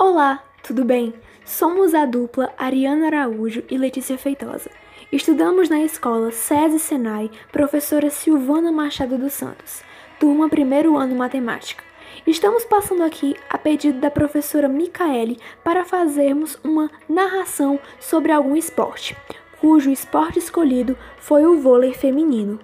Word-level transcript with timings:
Olá, 0.00 0.44
tudo 0.62 0.84
bem? 0.84 1.12
Somos 1.44 1.92
a 1.92 2.06
dupla 2.06 2.54
Ariana 2.56 3.08
Araújo 3.08 3.64
e 3.68 3.76
Letícia 3.76 4.16
Feitosa. 4.16 4.70
Estudamos 5.10 5.68
na 5.68 5.80
escola 5.82 6.30
SESI 6.30 6.78
Senai, 6.78 7.28
professora 7.50 8.08
Silvana 8.08 8.70
Machado 8.70 9.18
dos 9.18 9.32
Santos, 9.32 9.82
turma 10.20 10.48
primeiro 10.48 10.96
ano 10.96 11.16
matemática. 11.16 11.82
Estamos 12.24 12.64
passando 12.64 13.02
aqui 13.02 13.34
a 13.50 13.58
pedido 13.58 13.98
da 13.98 14.08
professora 14.08 14.68
Micaele 14.68 15.36
para 15.64 15.84
fazermos 15.84 16.56
uma 16.62 16.88
narração 17.08 17.80
sobre 17.98 18.30
algum 18.30 18.54
esporte, 18.54 19.16
cujo 19.60 19.90
esporte 19.90 20.38
escolhido 20.38 20.96
foi 21.18 21.44
o 21.44 21.58
vôlei 21.58 21.92
feminino. 21.92 22.60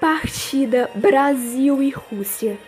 Partida 0.00 0.90
Brasil 0.94 1.82
e 1.82 1.90
Rússia 1.90 2.58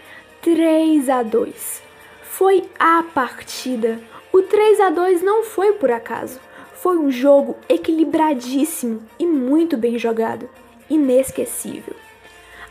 3 0.43 1.09
a 1.09 1.23
2. 1.23 1.83
Foi 2.25 2.65
a 2.77 3.05
partida. 3.15 4.01
O 4.33 4.43
3 4.43 4.81
a 4.81 4.91
2 4.91 5.23
não 5.23 5.45
foi 5.45 5.75
por 5.75 5.89
acaso. 5.93 6.41
Foi 6.75 6.99
um 6.99 7.13
jogo 7.13 7.57
equilibradíssimo 7.69 9.05
e 9.21 9.25
muito 9.25 9.77
bem 9.77 9.97
jogado. 10.01 10.51
Inesquecível. 10.91 11.95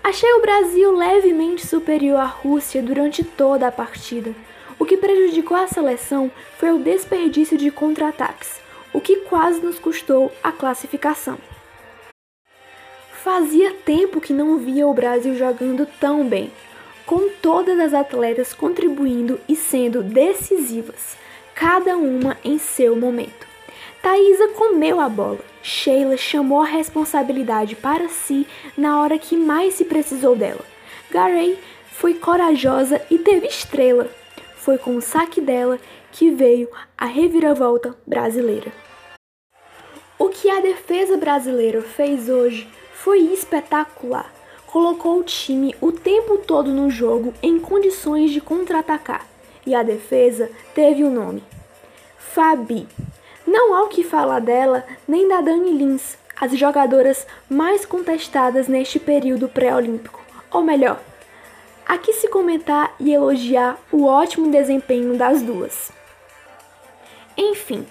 Achei 0.04 0.30
o 0.34 0.42
Brasil 0.42 0.92
levemente 0.92 1.66
superior 1.66 2.20
à 2.20 2.26
Rússia 2.26 2.82
durante 2.82 3.24
toda 3.24 3.68
a 3.68 3.72
partida. 3.72 4.36
O 4.78 4.84
que 4.84 4.98
prejudicou 4.98 5.56
a 5.56 5.68
seleção 5.68 6.30
foi 6.58 6.74
o 6.74 6.80
desperdício 6.80 7.58
de 7.58 7.72
contra-ataques, 7.72 8.60
o 8.92 9.00
que 9.00 9.22
quase 9.22 9.62
nos 9.62 9.80
custou 9.80 10.30
a 10.44 10.52
classificação. 10.52 11.38
Fazia 13.24 13.72
tempo 13.86 14.20
que 14.20 14.34
não 14.34 14.58
via 14.58 14.86
o 14.86 14.94
Brasil 14.94 15.38
jogando 15.38 15.88
tão 16.02 16.28
bem 16.28 16.52
com 17.12 17.28
todas 17.42 17.78
as 17.78 17.94
atletas 17.94 18.54
contribuindo 18.54 19.38
e 19.46 19.54
sendo 19.54 20.02
decisivas, 20.02 21.18
cada 21.54 21.98
uma 21.98 22.38
em 22.42 22.58
seu 22.58 22.96
momento. 22.96 23.46
Thaisa 24.02 24.48
comeu 24.56 24.98
a 24.98 25.10
bola. 25.10 25.42
Sheila 25.62 26.16
chamou 26.16 26.62
a 26.62 26.66
responsabilidade 26.66 27.76
para 27.76 28.08
si 28.08 28.48
na 28.78 29.02
hora 29.02 29.20
que 29.20 29.36
mais 29.36 29.74
se 29.74 29.84
precisou 29.84 30.38
dela. 30.38 30.64
Garey 31.10 31.60
foi 31.92 32.14
corajosa 32.14 33.02
e 33.12 33.18
teve 33.18 33.46
estrela. 33.46 34.10
Foi 34.56 34.78
com 34.78 34.96
o 34.96 35.02
saque 35.02 35.42
dela 35.42 35.78
que 36.14 36.32
veio 36.32 36.70
a 36.98 37.08
reviravolta 37.08 37.94
brasileira. 38.08 38.72
O 40.18 40.30
que 40.30 40.50
a 40.50 40.62
defesa 40.62 41.18
brasileira 41.18 41.82
fez 41.82 42.30
hoje 42.30 42.70
foi 42.94 43.20
espetacular 43.34 44.32
colocou 44.72 45.20
o 45.20 45.24
time 45.24 45.76
o 45.82 45.92
tempo 45.92 46.38
todo 46.38 46.72
no 46.72 46.90
jogo 46.90 47.34
em 47.44 47.60
condições 47.60 48.32
de 48.32 48.40
contra-atacar 48.40 49.28
e 49.68 49.76
a 49.76 49.84
defesa 49.84 50.50
teve 50.74 51.04
o 51.04 51.12
nome 51.12 51.44
Fabi. 52.18 52.88
Não 53.46 53.74
há 53.74 53.84
o 53.84 53.90
que 53.90 54.02
falar 54.02 54.40
dela 54.40 54.86
nem 55.06 55.28
da 55.28 55.42
Dani 55.42 55.74
Lins, 55.74 56.18
as 56.40 56.58
jogadoras 56.58 57.28
mais 57.50 57.86
contestadas 57.86 58.70
neste 58.70 58.98
período 58.98 59.50
pré-olímpico. 59.50 60.22
Ou 60.50 60.64
melhor, 60.64 61.02
aqui 61.86 62.14
se 62.14 62.30
comentar 62.30 62.96
e 62.98 63.14
elogiar 63.14 63.78
o 63.92 64.06
ótimo 64.06 64.50
desempenho 64.50 65.18
das 65.18 65.42
duas. 65.42 65.92
Enfim, 67.36 67.86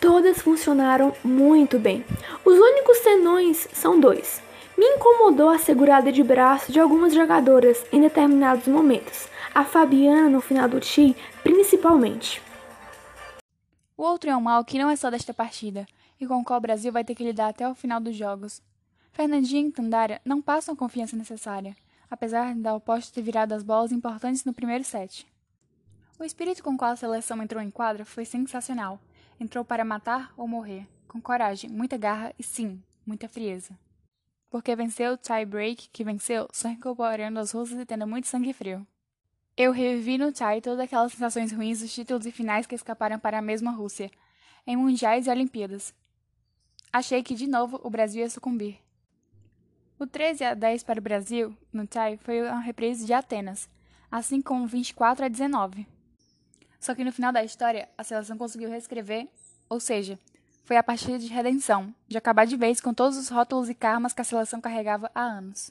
todas 0.00 0.42
funcionaram 0.42 1.14
muito 1.22 1.78
bem. 1.78 2.04
Os 2.44 2.58
únicos 2.58 2.98
senões 2.98 3.68
são 3.72 4.00
dois 4.00 4.44
me 4.76 4.84
incomodou 4.84 5.48
a 5.48 5.58
segurada 5.58 6.12
de 6.12 6.22
braço 6.22 6.70
de 6.70 6.78
algumas 6.78 7.14
jogadoras 7.14 7.82
em 7.90 8.00
determinados 8.00 8.68
momentos, 8.68 9.26
a 9.54 9.64
Fabiana 9.64 10.28
no 10.28 10.40
final 10.40 10.68
do 10.68 10.78
Ti, 10.78 11.16
principalmente. 11.42 12.42
O 13.96 14.02
outro 14.02 14.28
é 14.28 14.36
um 14.36 14.40
mal 14.40 14.62
que 14.64 14.78
não 14.78 14.90
é 14.90 14.96
só 14.96 15.10
desta 15.10 15.32
partida, 15.32 15.86
e 16.20 16.26
com 16.26 16.40
o 16.40 16.44
qual 16.44 16.58
o 16.58 16.62
Brasil 16.62 16.92
vai 16.92 17.04
ter 17.04 17.14
que 17.14 17.24
lidar 17.24 17.48
até 17.48 17.66
o 17.66 17.74
final 17.74 17.98
dos 17.98 18.14
jogos. 18.14 18.62
Fernandinha 19.12 19.68
e 19.68 19.72
Tandara 19.72 20.20
não 20.24 20.42
passam 20.42 20.74
a 20.74 20.76
confiança 20.76 21.16
necessária, 21.16 21.74
apesar 22.10 22.54
da 22.54 22.74
oposta 22.74 23.14
ter 23.14 23.22
virado 23.22 23.54
as 23.54 23.62
bolas 23.62 23.92
importantes 23.92 24.44
no 24.44 24.52
primeiro 24.52 24.84
set. 24.84 25.26
O 26.18 26.24
espírito 26.24 26.62
com 26.62 26.76
qual 26.76 26.92
a 26.92 26.96
seleção 26.96 27.42
entrou 27.42 27.62
em 27.62 27.70
quadra 27.70 28.04
foi 28.04 28.26
sensacional. 28.26 28.98
Entrou 29.40 29.64
para 29.64 29.84
matar 29.84 30.32
ou 30.36 30.46
morrer, 30.46 30.86
com 31.08 31.20
coragem, 31.20 31.70
muita 31.70 31.96
garra 31.96 32.32
e 32.38 32.42
sim, 32.42 32.82
muita 33.06 33.28
frieza 33.28 33.74
porque 34.50 34.74
venceu 34.76 35.12
o 35.12 35.16
tie-break 35.16 35.88
que 35.92 36.04
venceu 36.04 36.48
só 36.52 36.68
incorporando 36.68 37.38
as 37.38 37.52
russas 37.52 37.78
e 37.78 37.86
tendo 37.86 38.06
muito 38.06 38.28
sangue 38.28 38.52
frio. 38.52 38.86
Eu 39.56 39.72
revivi 39.72 40.18
no 40.18 40.32
tie 40.32 40.60
todas 40.60 40.80
aquelas 40.80 41.12
sensações 41.12 41.50
ruins 41.50 41.80
dos 41.80 41.92
títulos 41.92 42.26
e 42.26 42.30
finais 42.30 42.66
que 42.66 42.74
escaparam 42.74 43.18
para 43.18 43.38
a 43.38 43.42
mesma 43.42 43.70
Rússia, 43.70 44.10
em 44.66 44.76
mundiais 44.76 45.26
e 45.26 45.30
Olimpíadas. 45.30 45.94
Achei 46.92 47.22
que 47.22 47.34
de 47.34 47.46
novo 47.46 47.80
o 47.82 47.90
Brasil 47.90 48.22
ia 48.22 48.30
sucumbir. 48.30 48.78
O 49.98 50.06
13 50.06 50.44
a 50.44 50.54
10 50.54 50.82
para 50.82 51.00
o 51.00 51.02
Brasil, 51.02 51.56
no 51.72 51.86
tie, 51.86 52.18
foi 52.18 52.42
uma 52.42 52.60
reprise 52.60 53.06
de 53.06 53.14
Atenas, 53.14 53.68
assim 54.10 54.42
como 54.42 54.66
24 54.66 55.24
a 55.24 55.28
19. 55.28 55.86
Só 56.78 56.94
que 56.94 57.02
no 57.02 57.10
final 57.10 57.32
da 57.32 57.42
história, 57.42 57.88
a 57.96 58.04
seleção 58.04 58.36
conseguiu 58.36 58.68
reescrever, 58.68 59.26
ou 59.70 59.80
seja, 59.80 60.18
foi 60.66 60.76
a 60.76 60.82
partida 60.82 61.16
de 61.16 61.28
redenção, 61.28 61.94
de 62.08 62.18
acabar 62.18 62.44
de 62.44 62.56
vez 62.56 62.80
com 62.80 62.92
todos 62.92 63.16
os 63.16 63.28
rótulos 63.28 63.70
e 63.70 63.74
karmas 63.74 64.12
que 64.12 64.20
a 64.20 64.24
seleção 64.24 64.60
carregava 64.60 65.08
há 65.14 65.22
anos. 65.22 65.70